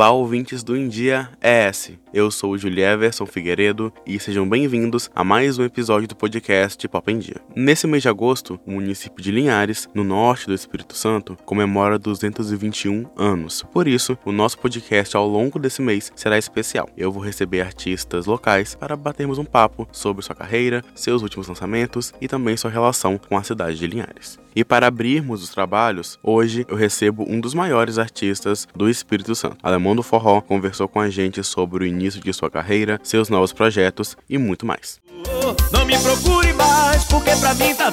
[0.00, 1.92] Olá, ouvintes do India ES.
[2.10, 7.12] Eu sou o Julieverson Figueiredo e sejam bem-vindos a mais um episódio do podcast Pop
[7.12, 7.36] em Dia.
[7.54, 13.10] Nesse mês de agosto, o município de Linhares, no norte do Espírito Santo, comemora 221
[13.14, 13.62] anos.
[13.70, 16.88] Por isso, o nosso podcast ao longo desse mês será especial.
[16.96, 22.14] Eu vou receber artistas locais para batermos um papo sobre sua carreira, seus últimos lançamentos
[22.22, 24.38] e também sua relação com a cidade de Linhares.
[24.54, 29.58] E para abrirmos os trabalhos, hoje eu recebo um dos maiores artistas do Espírito Santo.
[29.62, 33.52] Alemão do Forró conversou com a gente sobre o início de sua carreira, seus novos
[33.52, 35.00] projetos e muito mais.
[35.72, 37.90] Não me procure mais, porque pra mim tá.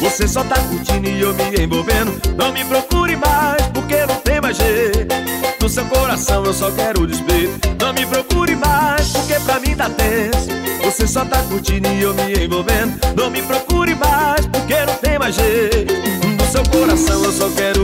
[0.00, 2.12] Você só tá curtindo e eu me envolvendo.
[2.36, 5.14] Não me procure mais, porque não tem mais jeito.
[5.60, 7.68] No seu coração eu só quero despeito.
[7.80, 10.48] Não me procure mais, porque pra mim tá tenso.
[10.84, 12.98] Você só tá curtindo e eu me envolvendo.
[13.16, 15.92] Não me procure mais, porque não tem mais jeito.
[16.38, 17.75] No seu coração eu só quero.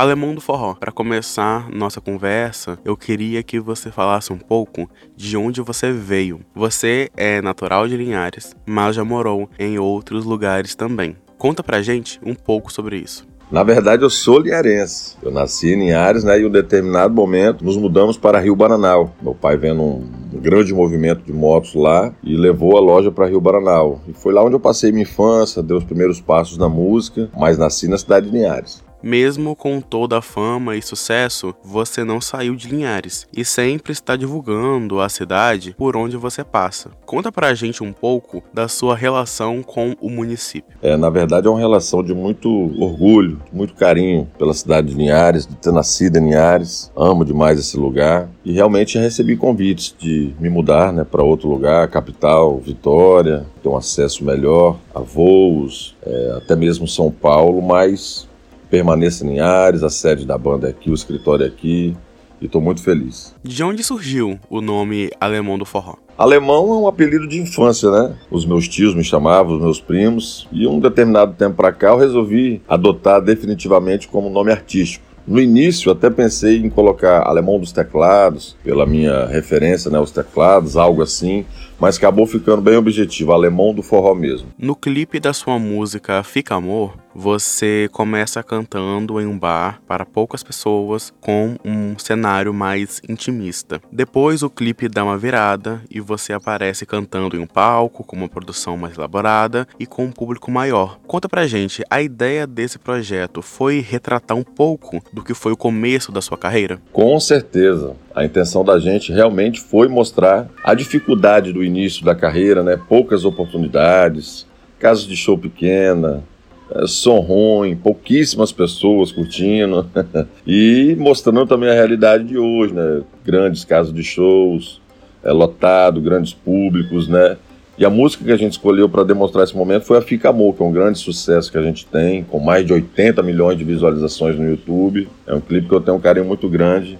[0.00, 5.36] Alemão do Forró, para começar nossa conversa, eu queria que você falasse um pouco de
[5.36, 6.40] onde você veio.
[6.54, 11.18] Você é natural de Linhares, mas já morou em outros lugares também.
[11.36, 13.28] Conta pra gente um pouco sobre isso.
[13.52, 15.18] Na verdade, eu sou linharense.
[15.22, 16.38] Eu nasci em Linhares, né?
[16.38, 19.12] E em um determinado momento nos mudamos para Rio Bananal.
[19.20, 23.40] Meu pai vendo um grande movimento de motos lá e levou a loja para Rio
[23.40, 24.00] Bananal.
[24.08, 27.58] E foi lá onde eu passei minha infância, dei os primeiros passos na música, mas
[27.58, 28.88] nasci na cidade de Linhares.
[29.02, 34.14] Mesmo com toda a fama e sucesso, você não saiu de Linhares e sempre está
[34.14, 36.90] divulgando a cidade por onde você passa.
[37.06, 40.76] Conta pra gente um pouco da sua relação com o município.
[40.82, 42.48] É, na verdade é uma relação de muito
[42.80, 46.90] orgulho, muito carinho pela cidade de Linhares, de ter nascido em Linhares.
[46.96, 51.88] Amo demais esse lugar e realmente recebi convites de me mudar, né, para outro lugar,
[51.88, 58.28] capital, Vitória, ter um acesso melhor a voos, é, até mesmo São Paulo, mas
[58.70, 61.96] permaneça em Ares, a sede da banda é aqui, o escritório é aqui,
[62.40, 63.34] e estou muito feliz.
[63.42, 65.96] De onde surgiu o nome Alemão do Forró?
[66.16, 68.16] Alemão é um apelido de infância, né?
[68.30, 71.98] Os meus tios me chamavam, os meus primos, e um determinado tempo para cá eu
[71.98, 75.04] resolvi adotar definitivamente como nome artístico.
[75.26, 80.76] No início, até pensei em colocar Alemão dos Teclados, pela minha referência, né, aos teclados,
[80.76, 81.44] algo assim,
[81.80, 84.48] mas acabou ficando bem objetivo, Alemão do Forró mesmo.
[84.58, 90.42] No clipe da sua música Fica Amor, você começa cantando em um bar para poucas
[90.42, 93.80] pessoas com um cenário mais intimista.
[93.90, 98.28] Depois o clipe dá uma virada e você aparece cantando em um palco com uma
[98.28, 100.98] produção mais elaborada e com um público maior.
[101.06, 105.56] Conta pra gente, a ideia desse projeto foi retratar um pouco do que foi o
[105.56, 106.80] começo da sua carreira?
[106.92, 107.96] Com certeza.
[108.20, 112.78] A intenção da gente realmente foi mostrar a dificuldade do início da carreira, né?
[112.86, 114.46] Poucas oportunidades,
[114.78, 116.22] casos de show pequena,
[116.70, 119.88] é, som ruim, pouquíssimas pessoas curtindo
[120.46, 123.00] e mostrando também a realidade de hoje, né?
[123.24, 124.82] Grandes casos de shows,
[125.24, 127.38] é, lotado, grandes públicos, né?
[127.78, 130.54] E a música que a gente escolheu para demonstrar esse momento foi a Fica Amor,
[130.54, 133.64] que é um grande sucesso que a gente tem, com mais de 80 milhões de
[133.64, 135.08] visualizações no YouTube.
[135.26, 136.98] É um clipe que eu tenho um carinho muito grande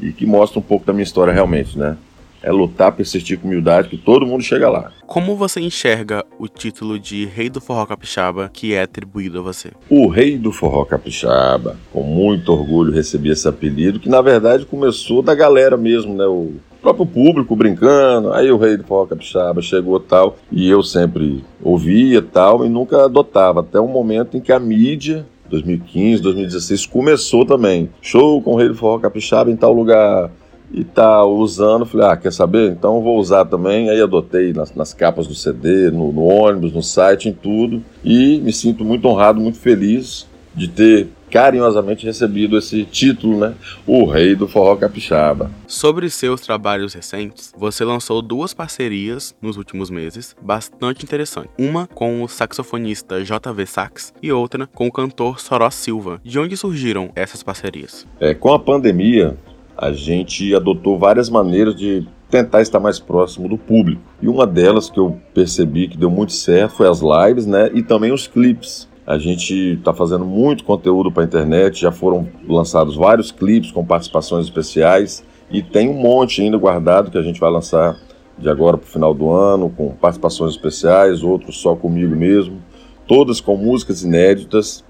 [0.00, 1.96] e que mostra um pouco da minha história realmente, né?
[2.42, 4.90] é lutar, persistir com humildade, que todo mundo chega lá.
[5.06, 9.72] Como você enxerga o título de Rei do Forró Capixaba que é atribuído a você?
[9.88, 15.22] O Rei do Forró Capixaba, com muito orgulho recebi esse apelido, que na verdade começou
[15.22, 16.24] da galera mesmo, né?
[16.24, 21.44] O próprio público brincando, aí o Rei do Forró Capixaba chegou tal, e eu sempre
[21.62, 27.44] ouvia tal, e nunca adotava, até um momento em que a mídia 2015, 2016 começou
[27.44, 27.90] também.
[28.00, 30.30] Show com o Rei do Forró Capixaba em tal lugar
[30.72, 32.70] e tá usando, falei, ah, quer saber?
[32.70, 33.90] Então vou usar também.
[33.90, 37.82] Aí adotei nas, nas capas do CD, no, no, ônibus, no site, em tudo.
[38.04, 43.54] E me sinto muito honrado, muito feliz de ter carinhosamente recebido esse título, né?
[43.86, 45.50] O Rei do Forró Capixaba.
[45.66, 51.50] Sobre seus trabalhos recentes, você lançou duas parcerias nos últimos meses, bastante interessantes.
[51.58, 56.20] Uma com o saxofonista JV Sax e outra com o cantor Soró Silva.
[56.24, 58.06] De onde surgiram essas parcerias?
[58.18, 59.36] É, com a pandemia,
[59.76, 64.02] a gente adotou várias maneiras de tentar estar mais próximo do público.
[64.22, 67.70] E uma delas que eu percebi que deu muito certo foi as lives, né?
[67.74, 68.88] E também os clipes.
[69.10, 73.84] A gente está fazendo muito conteúdo para a internet, já foram lançados vários clipes com
[73.84, 77.98] participações especiais e tem um monte ainda guardado que a gente vai lançar
[78.38, 82.62] de agora para o final do ano, com participações especiais, outros só comigo mesmo,
[83.04, 84.84] todas com músicas inéditas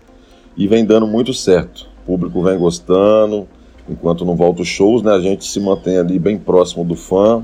[0.55, 1.89] e vem dando muito certo.
[2.03, 3.49] O público vem gostando,
[3.89, 7.43] enquanto não volta os shows, né, a gente se mantém ali bem próximo do fã,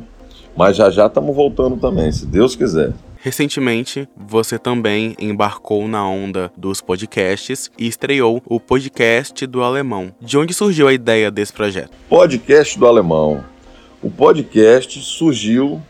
[0.54, 2.92] mas já já estamos voltando também, se Deus quiser.
[3.26, 10.14] Recentemente, você também embarcou na onda dos podcasts e estreou o podcast do Alemão.
[10.20, 11.90] De onde surgiu a ideia desse projeto?
[12.08, 13.44] Podcast do Alemão.
[14.00, 15.82] O podcast surgiu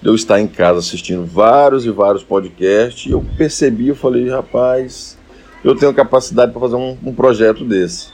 [0.00, 4.30] de eu estar em casa assistindo vários e vários podcasts e eu percebi, eu falei,
[4.30, 5.18] rapaz,
[5.64, 8.10] eu tenho capacidade para fazer um, um, projeto desse.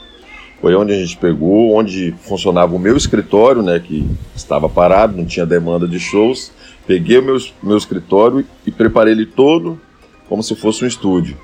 [0.63, 5.27] Foi onde a gente pegou, onde funcionava o meu escritório, né, que estava parado, não
[5.27, 6.51] tinha demanda de shows.
[6.89, 9.79] Peguei o meu, meu escritório e preparei ele todo
[10.27, 11.37] como se fosse um estúdio.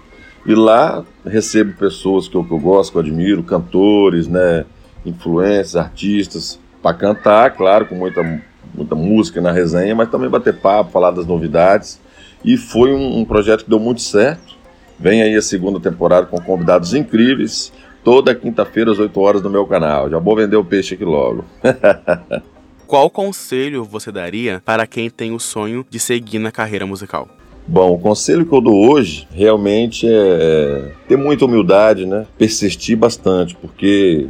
[0.47, 4.65] E lá recebo pessoas que eu, que eu gosto, que eu admiro, cantores, né,
[5.05, 8.43] influências, artistas, para cantar, claro, com muita,
[8.75, 12.01] muita música na resenha, mas também bater papo, falar das novidades.
[12.43, 14.55] E foi um, um projeto que deu muito certo.
[14.99, 17.71] Vem aí a segunda temporada com convidados incríveis,
[18.03, 20.09] toda quinta-feira às 8 horas no meu canal.
[20.09, 21.45] Já vou vender o peixe aqui logo.
[22.95, 27.27] Qual conselho você daria para quem tem o sonho de seguir na carreira musical?
[27.67, 32.25] Bom, o conselho que eu dou hoje realmente é ter muita humildade, né?
[32.39, 34.29] Persistir bastante, porque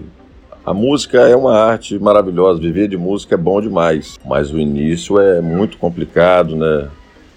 [0.64, 5.20] a música é uma arte maravilhosa, viver de música é bom demais, mas o início
[5.20, 6.88] é muito complicado, né?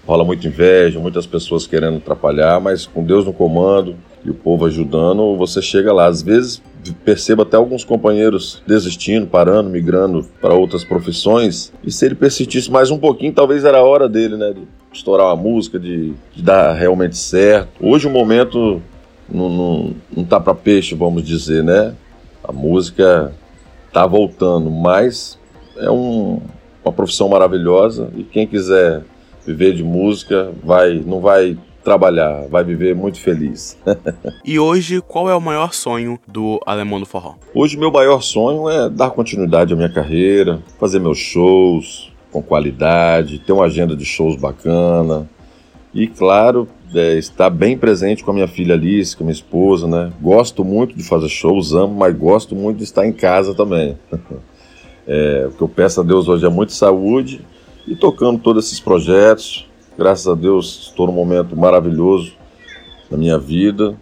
[0.08, 3.94] Rola muita inveja, muitas pessoas querendo atrapalhar, mas com Deus no comando
[4.24, 6.06] e o povo ajudando, você chega lá.
[6.06, 6.62] Às vezes
[7.04, 11.70] percebo até alguns companheiros desistindo, parando, migrando para outras profissões.
[11.84, 14.54] E se ele persistisse mais um pouquinho, talvez era a hora dele, né?
[14.54, 17.68] De estourar uma música, de, de dar realmente certo.
[17.78, 18.80] Hoje o momento
[19.30, 21.94] não, não, não tá para peixe, vamos dizer, né?
[22.42, 23.30] A música
[23.92, 25.38] tá voltando, mas
[25.76, 26.40] é um,
[26.82, 29.02] uma profissão maravilhosa e quem quiser
[29.48, 33.78] viver de música vai não vai trabalhar, vai viver muito feliz.
[34.44, 37.36] e hoje, qual é o maior sonho do Alemão do Forró?
[37.54, 43.38] Hoje, meu maior sonho é dar continuidade à minha carreira, fazer meus shows com qualidade,
[43.38, 45.26] ter uma agenda de shows bacana
[45.94, 49.86] e, claro, é, estar bem presente com a minha filha Alice, com a minha esposa,
[49.86, 50.12] né?
[50.20, 53.96] Gosto muito de fazer shows, amo, mas gosto muito de estar em casa também.
[55.08, 57.40] é, o que eu peço a Deus hoje é muita saúde
[57.88, 59.66] e tocando todos esses projetos.
[59.96, 62.36] Graças a Deus estou num momento maravilhoso
[63.10, 63.96] na minha vida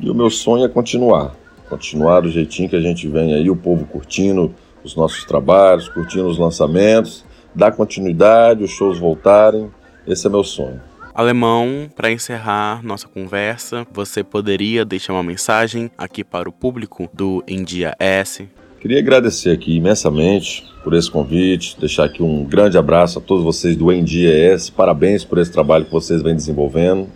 [0.00, 1.36] e o meu sonho é continuar.
[1.68, 6.26] Continuar do jeitinho que a gente vem aí, o povo curtindo os nossos trabalhos, curtindo
[6.26, 9.70] os lançamentos, dar continuidade, os shows voltarem.
[10.06, 10.80] Esse é meu sonho.
[11.14, 17.42] Alemão, para encerrar nossa conversa, você poderia deixar uma mensagem aqui para o público do
[17.46, 18.48] Em Dia S?
[18.80, 23.76] Queria agradecer aqui imensamente por esse convite, deixar aqui um grande abraço a todos vocês
[23.76, 24.70] do Em Dia S.
[24.70, 27.08] Parabéns por esse trabalho que vocês vêm desenvolvendo.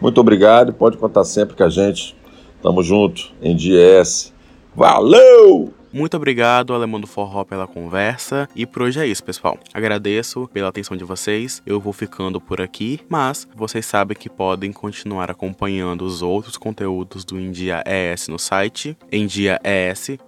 [0.00, 2.16] Muito obrigado pode contar sempre com a gente.
[2.62, 4.32] Tamo junto, Em Dia S.
[4.74, 5.79] Valeu!
[5.92, 8.48] Muito obrigado, Alemão do Forró, pela conversa.
[8.54, 9.58] E por hoje é isso, pessoal.
[9.74, 11.62] Agradeço pela atenção de vocês.
[11.66, 17.24] Eu vou ficando por aqui, mas vocês sabem que podem continuar acompanhando os outros conteúdos
[17.24, 20.20] do India ES no site endiaes.com.br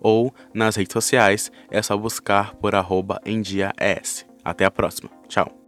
[0.00, 1.50] ou nas redes sociais.
[1.70, 3.20] É só buscar por arroba
[4.44, 5.10] Até a próxima.
[5.28, 5.59] Tchau.